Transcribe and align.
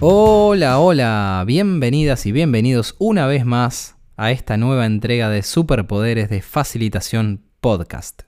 Hola, 0.00 0.78
hola, 0.78 1.42
bienvenidas 1.44 2.24
y 2.24 2.30
bienvenidos 2.30 2.94
una 3.00 3.26
vez 3.26 3.44
más 3.44 3.96
a 4.16 4.30
esta 4.30 4.56
nueva 4.56 4.86
entrega 4.86 5.28
de 5.28 5.42
Superpoderes 5.42 6.30
de 6.30 6.40
Facilitación 6.40 7.42
Podcast. 7.60 8.22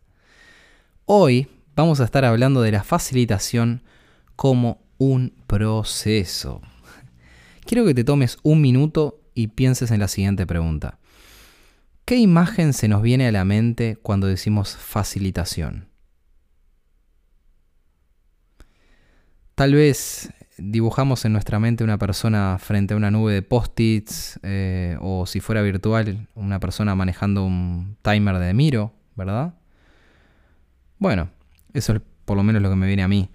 Hoy 1.04 1.46
vamos 1.76 2.00
a 2.00 2.04
estar 2.06 2.24
hablando 2.24 2.60
de 2.60 2.72
la 2.72 2.82
facilitación 2.82 3.84
como 4.34 4.82
un 4.98 5.32
proceso. 5.46 6.60
Quiero 7.64 7.84
que 7.84 7.94
te 7.94 8.02
tomes 8.02 8.38
un 8.42 8.60
minuto 8.60 9.20
y 9.34 9.46
pienses 9.46 9.92
en 9.92 10.00
la 10.00 10.08
siguiente 10.08 10.48
pregunta. 10.48 10.98
¿Qué 12.04 12.16
imagen 12.16 12.72
se 12.72 12.88
nos 12.88 13.00
viene 13.00 13.28
a 13.28 13.32
la 13.32 13.44
mente 13.44 13.96
cuando 14.02 14.26
decimos 14.26 14.74
facilitación? 14.76 15.88
Tal 19.54 19.74
vez 19.74 20.32
dibujamos 20.60 21.24
en 21.24 21.32
nuestra 21.32 21.58
mente 21.58 21.84
una 21.84 21.98
persona 21.98 22.58
frente 22.58 22.94
a 22.94 22.96
una 22.96 23.10
nube 23.10 23.32
de 23.32 23.42
post-its 23.42 24.38
eh, 24.42 24.96
o 25.00 25.26
si 25.26 25.40
fuera 25.40 25.62
virtual, 25.62 26.28
una 26.34 26.60
persona 26.60 26.94
manejando 26.94 27.44
un 27.44 27.96
timer 28.02 28.38
de 28.38 28.54
Miro, 28.54 28.92
¿verdad? 29.16 29.54
Bueno, 30.98 31.30
eso 31.72 31.94
es 31.94 32.02
por 32.24 32.36
lo 32.36 32.42
menos 32.42 32.62
lo 32.62 32.70
que 32.70 32.76
me 32.76 32.86
viene 32.86 33.02
a 33.02 33.08
mí. 33.08 33.30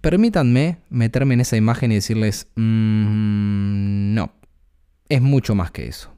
Permítanme 0.00 0.78
meterme 0.90 1.34
en 1.34 1.40
esa 1.40 1.56
imagen 1.56 1.90
y 1.90 1.96
decirles, 1.96 2.48
mm, 2.56 4.14
no, 4.14 4.32
es 5.08 5.20
mucho 5.20 5.54
más 5.54 5.70
que 5.70 5.86
eso. 5.88 6.14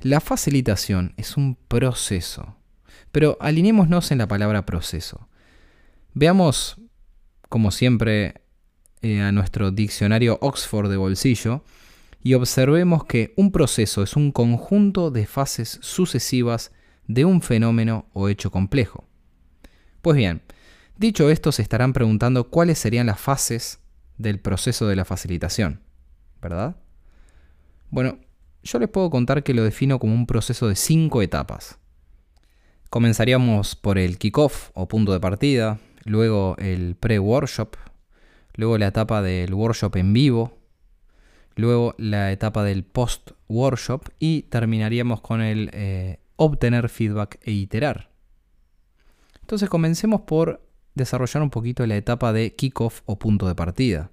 La 0.00 0.20
facilitación 0.20 1.14
es 1.16 1.36
un 1.36 1.56
proceso, 1.68 2.56
pero 3.12 3.36
alineémonos 3.40 4.10
en 4.10 4.18
la 4.18 4.26
palabra 4.26 4.66
proceso. 4.66 5.28
Veamos, 6.14 6.80
como 7.48 7.70
siempre, 7.70 8.41
eh, 9.02 9.20
a 9.20 9.32
nuestro 9.32 9.70
diccionario 9.70 10.38
Oxford 10.40 10.88
de 10.88 10.96
bolsillo 10.96 11.64
y 12.22 12.34
observemos 12.34 13.04
que 13.04 13.34
un 13.36 13.50
proceso 13.50 14.02
es 14.02 14.14
un 14.16 14.30
conjunto 14.30 15.10
de 15.10 15.26
fases 15.26 15.78
sucesivas 15.82 16.72
de 17.08 17.24
un 17.24 17.42
fenómeno 17.42 18.06
o 18.12 18.28
hecho 18.28 18.50
complejo. 18.50 19.04
Pues 20.02 20.16
bien, 20.16 20.42
dicho 20.96 21.30
esto, 21.30 21.52
se 21.52 21.62
estarán 21.62 21.92
preguntando 21.92 22.48
cuáles 22.48 22.78
serían 22.78 23.06
las 23.06 23.20
fases 23.20 23.80
del 24.18 24.38
proceso 24.40 24.86
de 24.86 24.96
la 24.96 25.04
facilitación, 25.04 25.80
¿verdad? 26.40 26.76
Bueno, 27.90 28.18
yo 28.62 28.78
les 28.78 28.88
puedo 28.88 29.10
contar 29.10 29.42
que 29.42 29.54
lo 29.54 29.64
defino 29.64 29.98
como 29.98 30.14
un 30.14 30.26
proceso 30.26 30.68
de 30.68 30.76
cinco 30.76 31.22
etapas. 31.22 31.78
Comenzaríamos 32.88 33.74
por 33.74 33.98
el 33.98 34.18
kickoff 34.18 34.70
o 34.74 34.86
punto 34.86 35.12
de 35.12 35.20
partida, 35.20 35.80
luego 36.04 36.56
el 36.58 36.94
pre-workshop, 36.94 37.74
luego 38.54 38.78
la 38.78 38.88
etapa 38.88 39.22
del 39.22 39.54
workshop 39.54 39.96
en 39.96 40.12
vivo, 40.12 40.58
luego 41.56 41.94
la 41.98 42.32
etapa 42.32 42.64
del 42.64 42.84
post-workshop 42.84 44.08
y 44.18 44.42
terminaríamos 44.42 45.20
con 45.20 45.40
el 45.40 45.70
eh, 45.72 46.20
obtener 46.36 46.88
feedback 46.88 47.38
e 47.42 47.52
iterar. 47.52 48.10
Entonces 49.40 49.68
comencemos 49.68 50.22
por 50.22 50.62
desarrollar 50.94 51.42
un 51.42 51.50
poquito 51.50 51.86
la 51.86 51.96
etapa 51.96 52.32
de 52.32 52.54
kickoff 52.54 53.02
o 53.06 53.18
punto 53.18 53.48
de 53.48 53.54
partida. 53.54 54.10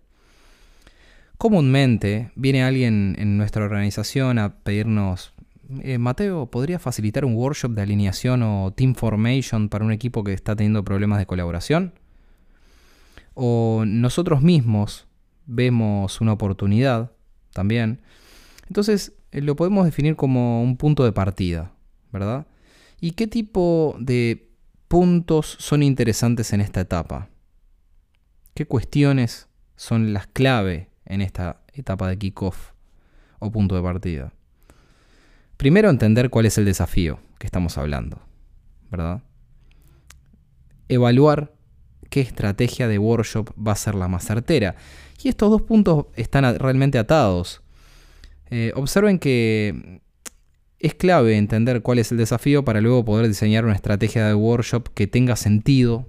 Comúnmente 1.37 2.31
viene 2.35 2.63
alguien 2.63 3.15
en 3.17 3.37
nuestra 3.37 3.63
organización 3.63 4.39
a 4.39 4.57
pedirnos, 4.57 5.33
eh, 5.81 5.97
Mateo, 5.97 6.47
¿podría 6.47 6.79
facilitar 6.79 7.23
un 7.23 7.35
workshop 7.35 7.71
de 7.71 7.81
alineación 7.81 8.43
o 8.43 8.73
team 8.75 8.93
formation 8.93 9.69
para 9.69 9.85
un 9.85 9.93
equipo 9.93 10.23
que 10.23 10.33
está 10.33 10.55
teniendo 10.55 10.83
problemas 10.83 11.19
de 11.19 11.25
colaboración? 11.25 11.93
O 13.41 13.85
nosotros 13.85 14.41
mismos 14.41 15.07
vemos 15.45 16.19
una 16.19 16.33
oportunidad 16.33 17.13
también, 17.53 18.01
entonces 18.67 19.13
eh, 19.31 19.41
lo 19.41 19.55
podemos 19.55 19.85
definir 19.85 20.17
como 20.17 20.61
un 20.61 20.75
punto 20.75 21.05
de 21.05 21.13
partida, 21.13 21.71
¿verdad? 22.11 22.47
¿Y 22.99 23.11
qué 23.11 23.27
tipo 23.27 23.95
de 23.97 24.51
puntos 24.89 25.55
son 25.57 25.83
interesantes 25.83 26.51
en 26.51 26.59
esta 26.59 26.81
etapa? 26.81 27.29
¿Qué 28.55 28.65
cuestiones 28.65 29.47
son 29.77 30.11
las 30.11 30.27
clave 30.27 30.89
en 31.05 31.21
esta 31.21 31.61
etapa 31.71 32.09
de 32.09 32.17
kickoff 32.17 32.71
o 33.39 33.53
punto 33.53 33.73
de 33.73 33.81
partida? 33.81 34.33
Primero 35.55 35.89
entender 35.89 36.29
cuál 36.29 36.45
es 36.45 36.57
el 36.57 36.65
desafío 36.65 37.21
que 37.37 37.47
estamos 37.47 37.77
hablando, 37.77 38.19
¿verdad? 38.91 39.23
Evaluar 40.89 41.53
qué 42.09 42.21
estrategia 42.21 42.87
de 42.87 42.99
workshop 42.99 43.51
va 43.55 43.73
a 43.73 43.75
ser 43.75 43.95
la 43.95 44.07
más 44.07 44.25
certera. 44.25 44.75
Y 45.21 45.29
estos 45.29 45.49
dos 45.49 45.61
puntos 45.61 46.07
están 46.15 46.57
realmente 46.59 46.97
atados. 46.97 47.61
Eh, 48.49 48.71
observen 48.75 49.19
que 49.19 50.01
es 50.79 50.93
clave 50.95 51.37
entender 51.37 51.81
cuál 51.81 51.99
es 51.99 52.11
el 52.11 52.17
desafío 52.17 52.63
para 52.63 52.81
luego 52.81 53.03
poder 53.05 53.27
diseñar 53.27 53.65
una 53.65 53.75
estrategia 53.75 54.25
de 54.27 54.33
workshop 54.33 54.89
que 54.93 55.07
tenga 55.07 55.35
sentido 55.35 56.07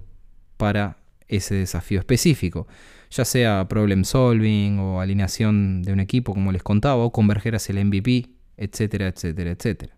para 0.57 0.97
ese 1.27 1.55
desafío 1.55 1.99
específico, 1.99 2.67
ya 3.09 3.25
sea 3.25 3.67
problem 3.67 4.03
solving 4.03 4.79
o 4.79 5.01
alineación 5.01 5.81
de 5.81 5.93
un 5.93 5.99
equipo, 5.99 6.33
como 6.33 6.51
les 6.51 6.63
contaba, 6.63 7.03
o 7.03 7.11
converger 7.11 7.55
hacia 7.55 7.73
el 7.73 7.85
MVP, 7.85 8.29
etcétera, 8.57 9.07
etcétera, 9.07 9.51
etcétera. 9.51 9.95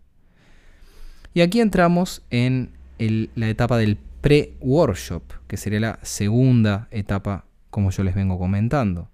Y 1.34 1.40
aquí 1.40 1.60
entramos 1.60 2.22
en 2.30 2.70
la 2.98 3.48
etapa 3.48 3.78
del 3.78 3.98
pre-workshop, 4.20 5.22
que 5.46 5.56
sería 5.56 5.80
la 5.80 5.98
segunda 6.02 6.88
etapa, 6.90 7.44
como 7.70 7.90
yo 7.90 8.04
les 8.04 8.14
vengo 8.14 8.38
comentando. 8.38 9.10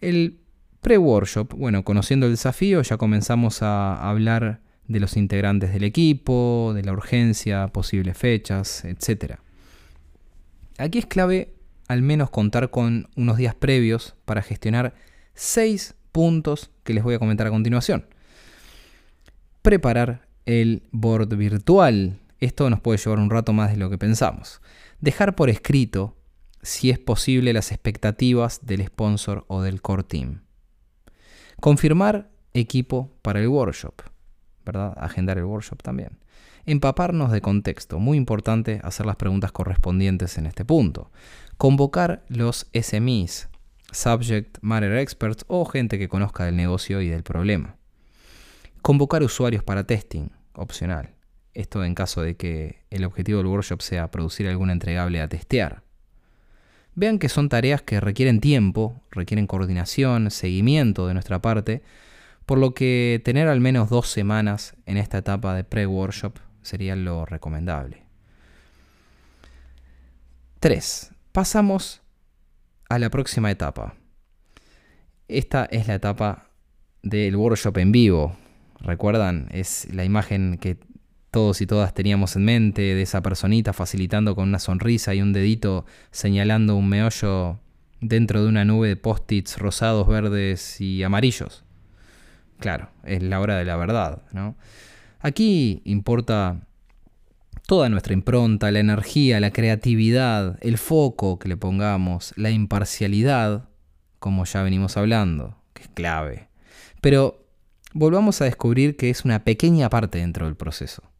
El 0.00 0.38
pre-workshop, 0.80 1.54
bueno, 1.54 1.84
conociendo 1.84 2.26
el 2.26 2.32
desafío, 2.32 2.82
ya 2.82 2.96
comenzamos 2.96 3.62
a 3.62 4.08
hablar 4.08 4.60
de 4.88 5.00
los 5.00 5.16
integrantes 5.16 5.72
del 5.72 5.84
equipo, 5.84 6.72
de 6.74 6.82
la 6.82 6.92
urgencia, 6.92 7.68
posibles 7.68 8.18
fechas, 8.18 8.84
etc. 8.84 9.36
Aquí 10.78 10.98
es 10.98 11.06
clave 11.06 11.54
al 11.88 12.02
menos 12.02 12.30
contar 12.30 12.70
con 12.70 13.08
unos 13.16 13.36
días 13.36 13.54
previos 13.54 14.14
para 14.24 14.42
gestionar 14.42 14.94
seis 15.34 15.94
puntos 16.10 16.70
que 16.84 16.94
les 16.94 17.04
voy 17.04 17.14
a 17.14 17.18
comentar 17.18 17.46
a 17.46 17.50
continuación. 17.50 18.06
Preparar 19.62 20.26
el 20.46 20.82
board 20.90 21.36
virtual, 21.36 22.18
esto 22.44 22.68
nos 22.70 22.80
puede 22.80 22.98
llevar 22.98 23.20
un 23.20 23.30
rato 23.30 23.52
más 23.52 23.70
de 23.70 23.76
lo 23.76 23.88
que 23.88 23.98
pensamos. 23.98 24.60
Dejar 25.00 25.34
por 25.36 25.48
escrito, 25.48 26.16
si 26.62 26.90
es 26.90 26.98
posible, 26.98 27.52
las 27.52 27.70
expectativas 27.70 28.66
del 28.66 28.84
sponsor 28.86 29.44
o 29.48 29.62
del 29.62 29.80
core 29.80 30.02
team. 30.02 30.42
Confirmar 31.60 32.30
equipo 32.52 33.12
para 33.22 33.40
el 33.40 33.48
workshop, 33.48 34.02
¿verdad? 34.64 34.92
Agendar 34.96 35.38
el 35.38 35.44
workshop 35.44 35.82
también. 35.82 36.18
Empaparnos 36.66 37.30
de 37.30 37.40
contexto, 37.40 37.98
muy 37.98 38.16
importante 38.16 38.80
hacer 38.82 39.06
las 39.06 39.16
preguntas 39.16 39.52
correspondientes 39.52 40.36
en 40.38 40.46
este 40.46 40.64
punto. 40.64 41.12
Convocar 41.56 42.24
los 42.28 42.68
SMEs, 42.72 43.48
Subject 43.92 44.58
Matter 44.62 44.96
Experts 44.96 45.44
o 45.46 45.64
gente 45.64 45.98
que 45.98 46.08
conozca 46.08 46.44
del 46.44 46.56
negocio 46.56 47.00
y 47.00 47.08
del 47.08 47.22
problema. 47.22 47.76
Convocar 48.80 49.22
usuarios 49.22 49.62
para 49.62 49.84
testing, 49.84 50.30
opcional. 50.54 51.14
Esto 51.54 51.84
en 51.84 51.94
caso 51.94 52.22
de 52.22 52.36
que 52.36 52.82
el 52.90 53.04
objetivo 53.04 53.38
del 53.38 53.46
workshop 53.46 53.82
sea 53.82 54.10
producir 54.10 54.48
algún 54.48 54.70
entregable 54.70 55.20
a 55.20 55.28
testear. 55.28 55.82
Vean 56.94 57.18
que 57.18 57.28
son 57.28 57.48
tareas 57.48 57.82
que 57.82 58.00
requieren 58.00 58.40
tiempo, 58.40 59.02
requieren 59.10 59.46
coordinación, 59.46 60.30
seguimiento 60.30 61.06
de 61.06 61.14
nuestra 61.14 61.40
parte, 61.40 61.82
por 62.46 62.58
lo 62.58 62.74
que 62.74 63.20
tener 63.24 63.48
al 63.48 63.60
menos 63.60 63.88
dos 63.88 64.08
semanas 64.08 64.74
en 64.86 64.96
esta 64.96 65.18
etapa 65.18 65.54
de 65.54 65.64
pre-workshop 65.64 66.38
sería 66.62 66.96
lo 66.96 67.24
recomendable. 67.24 68.04
3. 70.60 71.12
Pasamos 71.32 72.02
a 72.88 72.98
la 72.98 73.10
próxima 73.10 73.50
etapa. 73.50 73.94
Esta 75.28 75.64
es 75.64 75.88
la 75.88 75.94
etapa 75.94 76.50
del 77.02 77.36
workshop 77.36 77.78
en 77.78 77.90
vivo. 77.90 78.36
¿Recuerdan? 78.80 79.48
Es 79.50 79.92
la 79.92 80.04
imagen 80.04 80.58
que 80.58 80.78
todos 81.32 81.62
y 81.62 81.66
todas 81.66 81.94
teníamos 81.94 82.36
en 82.36 82.44
mente 82.44 82.82
de 82.82 83.02
esa 83.02 83.22
personita 83.22 83.72
facilitando 83.72 84.36
con 84.36 84.48
una 84.48 84.58
sonrisa 84.58 85.14
y 85.14 85.22
un 85.22 85.32
dedito 85.32 85.86
señalando 86.10 86.76
un 86.76 86.88
meollo 86.90 87.58
dentro 88.02 88.42
de 88.42 88.48
una 88.48 88.66
nube 88.66 88.88
de 88.88 88.96
post-its 88.96 89.56
rosados, 89.58 90.06
verdes 90.06 90.78
y 90.80 91.02
amarillos. 91.02 91.64
Claro, 92.58 92.90
es 93.02 93.22
la 93.22 93.40
hora 93.40 93.56
de 93.56 93.64
la 93.64 93.76
verdad, 93.76 94.22
¿no? 94.32 94.56
Aquí 95.20 95.80
importa 95.84 96.66
toda 97.66 97.88
nuestra 97.88 98.12
impronta, 98.12 98.70
la 98.70 98.80
energía, 98.80 99.40
la 99.40 99.52
creatividad, 99.52 100.58
el 100.60 100.76
foco 100.76 101.38
que 101.38 101.48
le 101.48 101.56
pongamos, 101.56 102.34
la 102.36 102.50
imparcialidad, 102.50 103.70
como 104.18 104.44
ya 104.44 104.62
venimos 104.62 104.98
hablando, 104.98 105.56
que 105.72 105.84
es 105.84 105.88
clave. 105.88 106.48
Pero 107.00 107.46
volvamos 107.94 108.42
a 108.42 108.44
descubrir 108.44 108.98
que 108.98 109.08
es 109.08 109.24
una 109.24 109.44
pequeña 109.44 109.88
parte 109.88 110.18
dentro 110.18 110.44
del 110.44 110.56
proceso. 110.56 111.11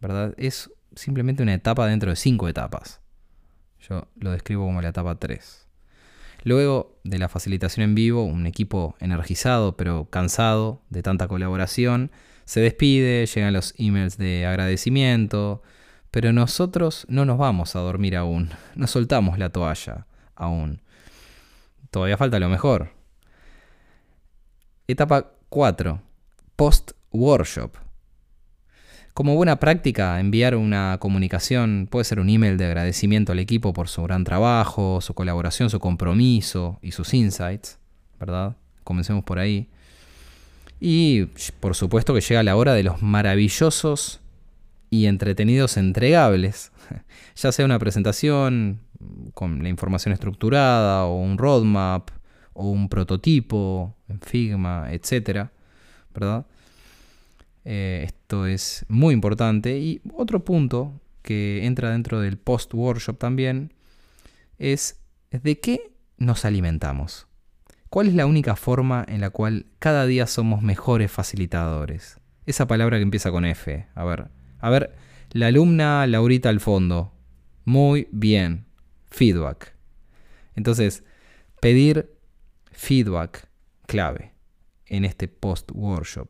¿Verdad? 0.00 0.34
Es 0.36 0.70
simplemente 0.94 1.42
una 1.42 1.54
etapa 1.54 1.86
dentro 1.86 2.10
de 2.10 2.16
cinco 2.16 2.48
etapas. 2.48 3.00
Yo 3.88 4.08
lo 4.16 4.32
describo 4.32 4.66
como 4.66 4.82
la 4.82 4.88
etapa 4.88 5.14
3. 5.18 5.66
Luego 6.44 6.98
de 7.04 7.18
la 7.18 7.28
facilitación 7.28 7.84
en 7.84 7.94
vivo, 7.94 8.24
un 8.24 8.46
equipo 8.46 8.96
energizado 9.00 9.76
pero 9.76 10.08
cansado 10.10 10.82
de 10.88 11.02
tanta 11.02 11.28
colaboración 11.28 12.10
se 12.44 12.60
despide, 12.60 13.26
llegan 13.26 13.52
los 13.52 13.74
emails 13.78 14.16
de 14.16 14.46
agradecimiento, 14.46 15.62
pero 16.10 16.32
nosotros 16.32 17.06
no 17.08 17.24
nos 17.24 17.38
vamos 17.38 17.76
a 17.76 17.80
dormir 17.80 18.16
aún, 18.16 18.50
no 18.74 18.86
soltamos 18.86 19.38
la 19.38 19.50
toalla 19.50 20.06
aún. 20.34 20.80
Todavía 21.90 22.16
falta 22.16 22.38
lo 22.38 22.48
mejor. 22.48 22.92
Etapa 24.86 25.32
4. 25.48 26.00
Post-workshop. 26.56 27.89
Como 29.14 29.34
buena 29.34 29.56
práctica, 29.56 30.20
enviar 30.20 30.54
una 30.54 30.96
comunicación 31.00 31.88
puede 31.90 32.04
ser 32.04 32.20
un 32.20 32.30
email 32.30 32.56
de 32.56 32.66
agradecimiento 32.66 33.32
al 33.32 33.40
equipo 33.40 33.72
por 33.72 33.88
su 33.88 34.02
gran 34.04 34.24
trabajo, 34.24 35.00
su 35.00 35.14
colaboración, 35.14 35.68
su 35.68 35.80
compromiso 35.80 36.78
y 36.80 36.92
sus 36.92 37.12
insights, 37.12 37.78
¿verdad? 38.20 38.56
Comencemos 38.84 39.24
por 39.24 39.38
ahí. 39.38 39.68
Y 40.80 41.26
por 41.58 41.74
supuesto 41.74 42.14
que 42.14 42.20
llega 42.20 42.42
la 42.42 42.56
hora 42.56 42.72
de 42.72 42.84
los 42.84 43.02
maravillosos 43.02 44.20
y 44.90 45.06
entretenidos 45.06 45.76
entregables, 45.76 46.72
ya 47.36 47.52
sea 47.52 47.64
una 47.64 47.78
presentación 47.78 48.80
con 49.34 49.62
la 49.62 49.68
información 49.68 50.12
estructurada 50.12 51.04
o 51.04 51.20
un 51.20 51.36
roadmap 51.36 52.10
o 52.52 52.70
un 52.70 52.88
prototipo 52.88 53.94
en 54.08 54.20
Figma, 54.20 54.92
etcétera, 54.92 55.52
¿verdad? 56.14 56.46
Eh, 57.64 58.02
esto 58.06 58.46
es 58.46 58.84
muy 58.88 59.14
importante. 59.14 59.78
Y 59.78 60.00
otro 60.14 60.44
punto 60.44 61.00
que 61.22 61.66
entra 61.66 61.90
dentro 61.90 62.20
del 62.20 62.38
post-workshop 62.38 63.18
también 63.18 63.74
es 64.58 65.00
de 65.30 65.60
qué 65.60 65.92
nos 66.16 66.44
alimentamos. 66.44 67.26
¿Cuál 67.88 68.08
es 68.08 68.14
la 68.14 68.26
única 68.26 68.54
forma 68.54 69.04
en 69.08 69.20
la 69.20 69.30
cual 69.30 69.66
cada 69.78 70.06
día 70.06 70.26
somos 70.26 70.62
mejores 70.62 71.10
facilitadores? 71.10 72.18
Esa 72.46 72.66
palabra 72.66 72.98
que 72.98 73.02
empieza 73.02 73.30
con 73.30 73.44
F. 73.44 73.86
A 73.94 74.04
ver, 74.04 74.28
a 74.58 74.70
ver, 74.70 74.94
la 75.32 75.48
alumna 75.48 76.06
Laurita 76.06 76.48
al 76.48 76.60
fondo. 76.60 77.12
Muy 77.64 78.08
bien. 78.12 78.66
Feedback. 79.10 79.74
Entonces, 80.54 81.04
pedir 81.60 82.16
feedback 82.70 83.48
clave 83.86 84.32
en 84.86 85.04
este 85.04 85.28
post-workshop, 85.28 86.28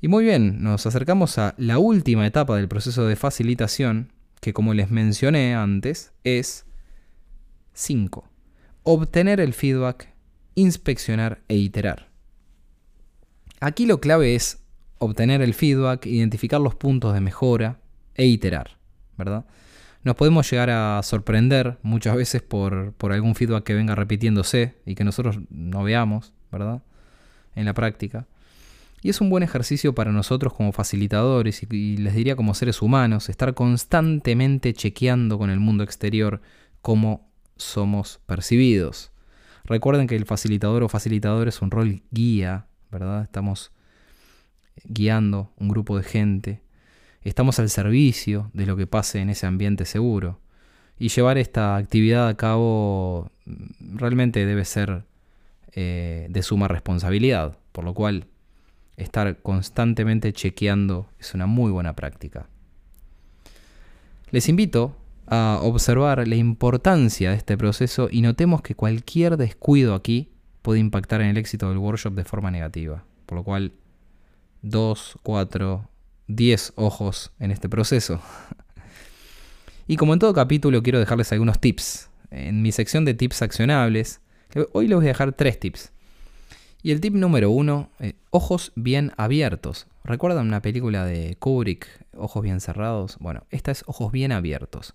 Y 0.00 0.08
muy 0.08 0.24
bien, 0.24 0.62
nos 0.62 0.86
acercamos 0.86 1.38
a 1.38 1.54
la 1.56 1.78
última 1.78 2.26
etapa 2.26 2.56
del 2.56 2.68
proceso 2.68 3.06
de 3.06 3.16
facilitación, 3.16 4.12
que 4.40 4.52
como 4.52 4.74
les 4.74 4.90
mencioné 4.90 5.54
antes, 5.54 6.12
es 6.22 6.66
5. 7.72 8.28
Obtener 8.84 9.40
el 9.40 9.54
feedback, 9.54 10.12
inspeccionar 10.54 11.40
e 11.48 11.56
iterar. 11.56 12.08
Aquí 13.60 13.86
lo 13.86 14.00
clave 14.00 14.36
es 14.36 14.62
obtener 14.98 15.42
el 15.42 15.54
feedback, 15.54 16.06
identificar 16.06 16.60
los 16.60 16.74
puntos 16.76 17.14
de 17.14 17.20
mejora 17.20 17.80
e 18.14 18.26
iterar, 18.26 18.78
¿verdad? 19.16 19.46
Nos 20.04 20.14
podemos 20.14 20.48
llegar 20.50 20.70
a 20.70 21.02
sorprender 21.02 21.78
muchas 21.82 22.16
veces 22.16 22.40
por, 22.40 22.92
por 22.92 23.12
algún 23.12 23.34
feedback 23.34 23.64
que 23.64 23.74
venga 23.74 23.94
repitiéndose 23.96 24.76
y 24.86 24.94
que 24.94 25.04
nosotros 25.04 25.38
no 25.50 25.82
veamos, 25.82 26.32
¿verdad? 26.52 26.82
En 27.56 27.64
la 27.64 27.74
práctica. 27.74 28.26
Y 29.00 29.10
es 29.10 29.20
un 29.20 29.30
buen 29.30 29.42
ejercicio 29.42 29.94
para 29.94 30.12
nosotros 30.12 30.52
como 30.52 30.72
facilitadores 30.72 31.62
y, 31.62 31.96
les 31.96 32.14
diría 32.14 32.36
como 32.36 32.54
seres 32.54 32.82
humanos, 32.82 33.28
estar 33.28 33.54
constantemente 33.54 34.72
chequeando 34.72 35.38
con 35.38 35.50
el 35.50 35.60
mundo 35.60 35.84
exterior 35.84 36.40
cómo 36.82 37.30
somos 37.56 38.20
percibidos. 38.26 39.12
Recuerden 39.64 40.06
que 40.06 40.16
el 40.16 40.24
facilitador 40.24 40.82
o 40.82 40.88
facilitador 40.88 41.46
es 41.46 41.62
un 41.62 41.70
rol 41.70 42.02
guía, 42.10 42.66
¿verdad? 42.90 43.22
Estamos 43.22 43.70
guiando 44.84 45.52
un 45.58 45.68
grupo 45.68 45.96
de 45.96 46.04
gente, 46.04 46.62
estamos 47.22 47.58
al 47.58 47.68
servicio 47.68 48.50
de 48.54 48.66
lo 48.66 48.76
que 48.76 48.86
pase 48.86 49.20
en 49.20 49.30
ese 49.30 49.46
ambiente 49.46 49.84
seguro. 49.84 50.40
Y 50.98 51.08
llevar 51.08 51.38
esta 51.38 51.76
actividad 51.76 52.26
a 52.26 52.36
cabo 52.36 53.30
mm, 53.44 53.98
realmente 53.98 54.44
debe 54.44 54.64
ser 54.64 55.04
eh, 55.72 56.26
de 56.30 56.42
suma 56.42 56.66
responsabilidad, 56.66 57.58
por 57.70 57.84
lo 57.84 57.94
cual 57.94 58.26
estar 58.98 59.40
constantemente 59.42 60.32
chequeando 60.32 61.08
es 61.18 61.34
una 61.34 61.46
muy 61.46 61.70
buena 61.70 61.94
práctica. 61.94 62.48
Les 64.30 64.48
invito 64.48 64.96
a 65.26 65.60
observar 65.62 66.26
la 66.26 66.36
importancia 66.36 67.30
de 67.30 67.36
este 67.36 67.56
proceso 67.56 68.08
y 68.10 68.22
notemos 68.22 68.60
que 68.62 68.74
cualquier 68.74 69.36
descuido 69.36 69.94
aquí 69.94 70.30
puede 70.62 70.80
impactar 70.80 71.20
en 71.20 71.28
el 71.28 71.38
éxito 71.38 71.68
del 71.68 71.78
workshop 71.78 72.14
de 72.14 72.24
forma 72.24 72.50
negativa. 72.50 73.04
Por 73.26 73.38
lo 73.38 73.44
cual, 73.44 73.72
2, 74.62 75.18
4, 75.22 75.88
10 76.26 76.72
ojos 76.76 77.32
en 77.38 77.50
este 77.50 77.68
proceso. 77.68 78.20
y 79.86 79.96
como 79.96 80.12
en 80.12 80.18
todo 80.18 80.34
capítulo 80.34 80.82
quiero 80.82 80.98
dejarles 80.98 81.32
algunos 81.32 81.60
tips. 81.60 82.10
En 82.30 82.60
mi 82.60 82.72
sección 82.72 83.04
de 83.04 83.14
tips 83.14 83.42
accionables, 83.42 84.20
hoy 84.72 84.88
les 84.88 84.96
voy 84.96 85.06
a 85.06 85.08
dejar 85.08 85.32
tres 85.32 85.58
tips. 85.60 85.92
Y 86.88 86.92
el 86.92 87.02
tip 87.02 87.12
número 87.12 87.50
uno, 87.50 87.90
eh, 87.98 88.14
ojos 88.30 88.72
bien 88.74 89.12
abiertos. 89.18 89.88
¿Recuerdan 90.04 90.46
una 90.46 90.62
película 90.62 91.04
de 91.04 91.36
Kubrick, 91.38 91.86
Ojos 92.16 92.42
bien 92.42 92.62
cerrados? 92.62 93.18
Bueno, 93.20 93.44
esta 93.50 93.70
es 93.70 93.84
Ojos 93.86 94.10
bien 94.10 94.32
abiertos. 94.32 94.94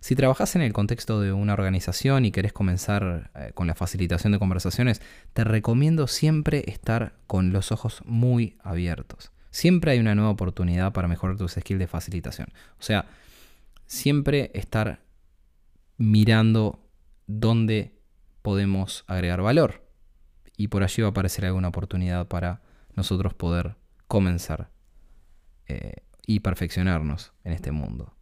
Si 0.00 0.16
trabajas 0.16 0.54
en 0.54 0.60
el 0.60 0.74
contexto 0.74 1.22
de 1.22 1.32
una 1.32 1.54
organización 1.54 2.26
y 2.26 2.30
querés 2.30 2.52
comenzar 2.52 3.30
eh, 3.36 3.52
con 3.54 3.66
la 3.66 3.74
facilitación 3.74 4.34
de 4.34 4.38
conversaciones, 4.38 5.00
te 5.32 5.44
recomiendo 5.44 6.08
siempre 6.08 6.62
estar 6.66 7.14
con 7.26 7.54
los 7.54 7.72
ojos 7.72 8.02
muy 8.04 8.58
abiertos. 8.62 9.32
Siempre 9.50 9.92
hay 9.92 10.00
una 10.00 10.14
nueva 10.14 10.28
oportunidad 10.28 10.92
para 10.92 11.08
mejorar 11.08 11.38
tus 11.38 11.52
skills 11.52 11.78
de 11.78 11.86
facilitación. 11.86 12.48
O 12.78 12.82
sea, 12.82 13.06
siempre 13.86 14.50
estar 14.52 15.00
mirando 15.96 16.86
dónde 17.26 17.94
podemos 18.42 19.04
agregar 19.06 19.40
valor 19.40 19.83
y 20.56 20.68
por 20.68 20.82
allí 20.82 21.02
va 21.02 21.08
a 21.08 21.10
aparecer 21.10 21.46
alguna 21.46 21.68
oportunidad 21.68 22.28
para 22.28 22.62
nosotros 22.94 23.34
poder 23.34 23.76
comenzar 24.08 24.70
eh, 25.66 25.94
y 26.26 26.40
perfeccionarnos 26.40 27.32
en 27.44 27.52
este 27.52 27.72
mundo. 27.72 28.14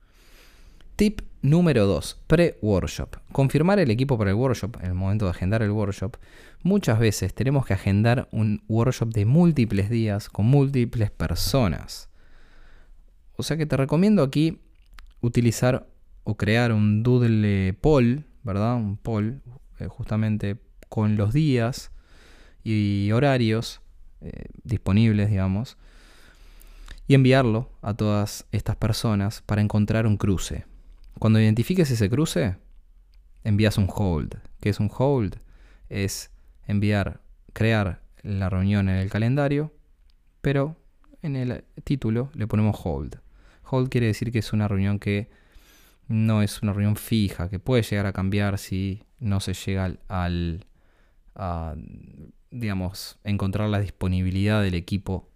Tip 0.97 1.23
número 1.41 1.87
2, 1.87 2.23
pre-workshop. 2.27 3.17
Confirmar 3.33 3.79
el 3.79 3.91
equipo 3.91 4.19
para 4.19 4.31
el 4.31 4.37
workshop, 4.37 4.77
en 4.81 4.87
el 4.87 4.95
momento 4.95 5.25
de 5.25 5.33
agendar 5.33 5.63
el 5.63 5.71
workshop. 5.71 6.17
Muchas 6.63 6.99
veces 6.99 7.35
tenemos 7.35 7.67
que 7.67 7.75
agendar 7.75 8.29
un 8.31 8.63
workshop 8.69 9.13
de 9.13 9.25
múltiples 9.25 9.91
días 9.91 10.29
con 10.29 10.47
múltiples 10.47 11.11
personas. 11.11 12.09
O 13.37 13.43
sea 13.43 13.57
que 13.57 13.67
te 13.67 13.77
recomiendo 13.77 14.23
aquí 14.23 14.61
utilizar 15.21 15.89
o 16.25 16.37
crear 16.37 16.73
un 16.73 17.03
doodle 17.03 17.75
poll, 17.75 18.25
¿verdad? 18.43 18.77
Un 18.77 18.97
poll 18.97 19.43
eh, 19.79 19.87
justamente 19.89 20.61
con 20.89 21.17
los 21.17 21.33
días 21.33 21.91
y 22.65 23.11
horarios 23.13 23.81
eh, 24.21 24.47
disponibles, 24.63 25.31
digamos, 25.31 25.77
y 27.07 27.15
enviarlo 27.15 27.71
a 27.83 27.95
todas 27.95 28.47
estas 28.53 28.77
personas 28.77 29.43
para 29.43 29.61
encontrar 29.61 30.07
un 30.07 30.17
cruce. 30.17 30.65
Cuando 31.19 31.41
identifiques 31.41 31.91
ese 31.91 32.09
cruce, 32.09 32.57
envías 33.45 33.79
un 33.79 33.89
hold. 33.93 34.37
¿Qué 34.61 34.69
es 34.69 34.81
un 34.81 34.91
hold? 34.97 35.37
Es 35.89 36.31
enviar, 36.67 37.21
crear 37.53 38.03
la 38.23 38.49
reunión 38.49 38.89
en 38.89 38.97
el 38.97 39.11
calendario, 39.11 39.75
pero 40.41 40.77
en 41.23 41.37
el 41.37 41.65
título 41.85 42.31
le 42.35 42.47
ponemos 42.47 42.81
hold. 42.85 43.21
Hold 43.71 43.89
quiere 43.89 44.07
decir 44.09 44.33
que 44.33 44.39
es 44.39 44.53
una 44.53 44.69
reunión 44.69 44.99
que 44.99 45.31
no 46.09 46.43
es 46.43 46.63
una 46.63 46.73
reunión 46.73 46.97
fija, 46.97 47.49
que 47.49 47.59
puede 47.59 47.83
llegar 47.83 48.07
a 48.07 48.13
cambiar 48.13 48.59
si 48.59 49.03
no 49.19 49.41
se 49.41 49.55
llega 49.55 49.97
al, 50.09 50.67
digamos, 52.53 53.19
encontrar 53.25 53.69
la 53.69 53.81
disponibilidad 53.81 54.63
del 54.63 54.75
equipo 54.75 55.29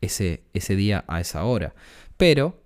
ese, 0.00 0.42
ese 0.54 0.74
día 0.74 1.04
a 1.06 1.20
esa 1.20 1.44
hora. 1.44 1.74
Pero 2.16 2.60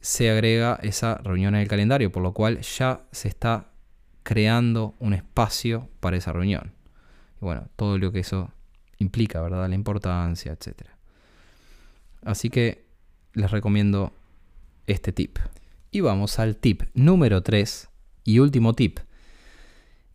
se 0.00 0.30
agrega 0.30 0.78
esa 0.82 1.16
reunión 1.18 1.54
en 1.54 1.62
el 1.62 1.68
calendario, 1.68 2.12
por 2.12 2.22
lo 2.22 2.32
cual 2.32 2.60
ya 2.60 3.02
se 3.10 3.28
está 3.28 3.68
creando 4.22 4.94
un 4.98 5.14
espacio 5.14 5.88
para 6.00 6.16
esa 6.16 6.32
reunión. 6.32 6.72
Y 7.40 7.44
bueno, 7.44 7.68
todo 7.76 7.98
lo 7.98 8.12
que 8.12 8.20
eso 8.20 8.50
implica, 8.98 9.40
¿verdad? 9.42 9.68
La 9.68 9.74
importancia, 9.74 10.52
etc. 10.52 10.88
Así 12.22 12.48
que 12.50 12.84
les 13.34 13.50
recomiendo 13.50 14.12
este 14.86 15.12
tip. 15.12 15.38
Y 15.90 16.00
vamos 16.00 16.38
al 16.38 16.56
tip 16.56 16.82
número 16.94 17.42
3 17.42 17.88
y 18.24 18.38
último 18.38 18.74
tip 18.74 18.98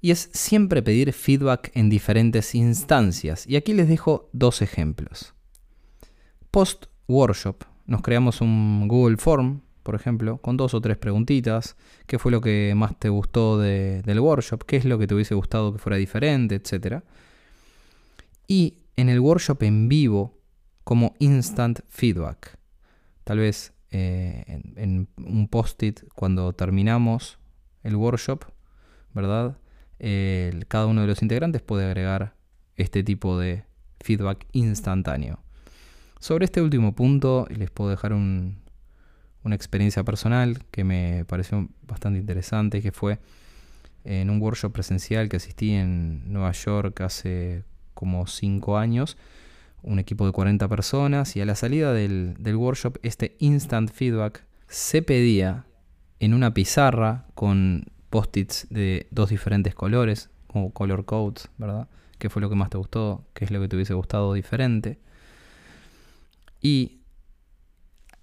y 0.02 0.12
es 0.12 0.30
siempre 0.34 0.82
pedir 0.82 1.14
feedback 1.14 1.72
en 1.74 1.90
diferentes 1.90 2.56
instancias. 2.56 3.46
Y 3.48 3.56
aquí 3.56 3.74
les 3.74 3.88
dejo 3.88 4.30
dos 4.34 4.62
ejemplos. 4.62 5.34
Post 6.52 6.86
workshop 7.08 7.64
nos 7.86 8.02
creamos 8.02 8.42
un 8.42 8.88
Google 8.88 9.18
Form 9.18 9.62
por 9.90 9.96
ejemplo, 9.96 10.38
con 10.38 10.56
dos 10.56 10.76
o 10.76 10.82
tres 10.82 10.98
preguntitas. 10.98 11.76
¿Qué 12.06 12.20
fue 12.20 12.32
lo 12.32 12.42
que 12.42 12.74
más 12.76 13.00
te 13.00 13.10
gustó 13.10 13.58
del 13.58 14.20
workshop? 14.20 14.64
¿Qué 14.64 14.78
es 14.78 14.86
lo 14.86 15.00
que 15.00 15.08
te 15.08 15.16
hubiese 15.16 15.34
gustado 15.34 15.74
que 15.74 15.80
fuera 15.80 15.98
diferente? 15.98 16.54
Etcétera. 16.54 17.04
Y 18.46 18.76
en 18.98 19.10
el 19.10 19.20
workshop 19.20 19.64
en 19.64 19.90
vivo, 19.90 20.38
como 20.84 21.16
instant 21.18 21.80
feedback. 21.88 22.60
Tal 23.24 23.40
vez 23.40 23.74
eh, 23.90 24.62
en, 24.76 25.08
un 25.18 25.48
post-it 25.48 26.02
cuando 26.14 26.54
terminamos 26.54 27.40
el 27.82 27.96
workshop, 27.96 28.46
¿verdad? 29.16 29.58
Cada 30.68 30.86
uno 30.86 31.02
de 31.02 31.08
los 31.08 31.22
integrantes 31.22 31.62
puede 31.62 31.86
agregar 31.86 32.36
este 32.76 33.04
tipo 33.04 33.38
de 33.38 33.66
feedback 34.00 34.46
instantáneo. 34.54 35.40
Sobre 36.20 36.46
este 36.46 36.62
último 36.62 36.94
punto 36.94 37.48
les 37.50 37.70
puedo 37.70 37.90
dejar 37.90 38.14
una 38.14 39.56
experiencia 39.56 40.04
personal 40.04 40.64
que 40.72 40.84
me 40.84 41.26
pareció 41.26 41.70
bastante 41.88 42.20
interesante, 42.20 42.82
que 42.82 42.92
fue 42.92 43.20
en 44.04 44.30
un 44.30 44.42
workshop 44.42 44.72
presencial 44.72 45.30
que 45.30 45.38
asistí 45.38 45.72
en 45.72 46.32
Nueva 46.32 46.52
York 46.52 47.02
hace 47.02 47.64
como 47.94 48.28
5 48.28 48.78
años, 48.78 49.18
un 49.82 50.00
equipo 50.00 50.26
de 50.26 50.32
40 50.32 50.68
personas, 50.68 51.36
y 51.36 51.42
a 51.42 51.46
la 51.46 51.56
salida 51.56 51.94
del, 51.94 52.36
del 52.40 52.56
workshop 52.56 52.98
este 53.04 53.36
instant 53.40 53.92
feedback 53.92 54.46
se 54.68 55.02
pedía 55.02 55.66
en 56.20 56.34
una 56.34 56.54
pizarra 56.54 57.28
con 57.34 57.86
post-its 58.10 58.68
de 58.70 59.08
dos 59.12 59.30
diferentes 59.30 59.76
colores, 59.76 60.30
como 60.48 60.72
color 60.72 61.06
codes, 61.06 61.50
¿verdad? 61.58 61.88
¿Qué 62.18 62.30
fue 62.30 62.42
lo 62.42 62.50
que 62.50 62.56
más 62.56 62.70
te 62.70 62.78
gustó? 62.78 63.26
¿Qué 63.34 63.46
es 63.46 63.52
lo 63.52 63.62
que 63.62 63.68
te 63.68 63.76
hubiese 63.76 63.94
gustado 63.94 64.34
diferente? 64.34 65.00
Y 66.62 67.00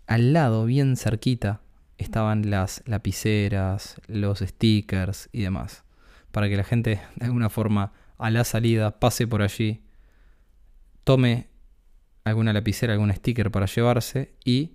al 0.07 0.33
lado, 0.33 0.67
bien 0.67 0.97
cerquita, 0.97 1.61
estaban 1.99 2.51
las 2.51 2.83
lapiceras, 2.87 4.01
los 4.07 4.41
stickers 4.41 5.29
y 5.33 5.43
demás. 5.43 5.85
Para 6.31 6.49
que 6.49 6.57
la 6.57 6.65
gente 6.65 7.01
de 7.17 7.25
alguna 7.25 7.49
forma 7.49 7.93
a 8.19 8.31
la 8.31 8.45
salida 8.45 9.01
pase 9.01 9.27
por 9.27 9.41
allí, 9.41 9.83
tome 11.05 11.49
alguna 12.25 12.53
lapicera, 12.53 12.93
algún 12.93 13.13
sticker 13.15 13.51
para 13.51 13.67
llevarse 13.67 14.35
y 14.45 14.73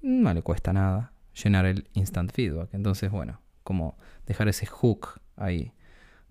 no 0.00 0.32
le 0.32 0.42
cuesta 0.42 0.72
nada 0.72 1.12
llenar 1.42 1.66
el 1.66 1.88
instant 1.92 2.32
feedback. 2.32 2.72
Entonces, 2.72 3.10
bueno, 3.10 3.41
como 3.62 3.96
dejar 4.26 4.48
ese 4.48 4.66
hook 4.66 5.20
ahí, 5.36 5.72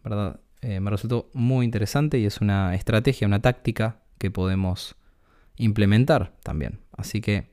¿verdad? 0.04 0.40
Eh, 0.62 0.80
me 0.80 0.92
resultó 0.92 1.30
muy 1.34 1.66
interesante 1.66 2.20
y 2.20 2.26
es 2.26 2.40
una 2.40 2.76
estrategia, 2.76 3.28
una 3.28 3.42
táctica 3.42 4.00
que 4.18 4.30
podemos 4.30 4.96
implementar 5.58 6.34
también. 6.44 6.80
Así 6.92 7.22
que 7.22 7.52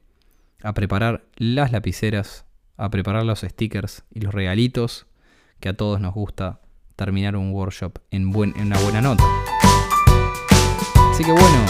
a 0.62 0.75
preparar 0.75 1.25
las 1.37 1.73
lapiceras, 1.73 2.44
a 2.76 2.90
preparar 2.90 3.25
los 3.25 3.40
stickers 3.40 4.04
y 4.11 4.20
los 4.20 4.35
regalitos 4.35 5.06
que 5.61 5.70
a 5.70 5.76
todos 5.76 6.00
nos 6.00 6.14
gusta 6.14 6.61
terminar 6.97 7.37
un 7.37 7.52
workshop 7.52 7.99
en, 8.11 8.32
en 8.35 8.66
una 8.66 8.78
buena 8.80 9.00
nota. 9.00 9.25
Así 11.12 11.25
que 11.25 11.32
bueno, 11.32 11.64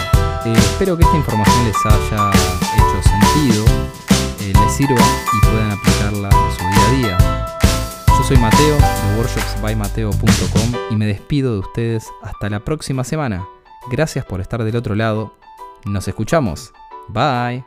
eh, 0.45 0.53
espero 0.57 0.97
que 0.97 1.05
esta 1.05 1.17
información 1.17 1.67
les 1.67 1.87
haya 1.87 2.31
hecho 2.31 3.03
sentido, 3.03 3.65
eh, 4.41 4.53
les 4.55 4.73
sirva 4.73 5.00
y 5.00 5.47
puedan 5.47 5.71
aplicarla 5.71 6.29
en 6.29 6.53
su 6.53 6.65
día 6.65 6.87
a 6.87 7.17
día. 7.17 7.48
Soy 8.28 8.37
Mateo 8.37 8.76
de 8.76 9.16
workshopsbymateo.com 9.16 10.75
y 10.90 10.97
me 10.97 11.06
despido 11.06 11.54
de 11.54 11.61
ustedes 11.61 12.06
hasta 12.23 12.50
la 12.50 12.61
próxima 12.61 13.02
semana. 13.02 13.49
Gracias 13.90 14.26
por 14.26 14.42
estar 14.42 14.62
del 14.64 14.76
otro 14.76 14.94
lado. 14.94 15.32
Nos 15.87 16.08
escuchamos. 16.08 16.75
Bye. 17.08 17.64